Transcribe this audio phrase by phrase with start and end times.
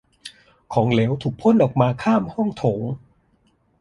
[0.73, 2.81] ของเหลวถูกพ่นออกมาข้ามห้องโถง